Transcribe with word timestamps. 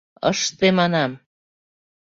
Ыште, 0.31 0.67
манам! 0.77 1.11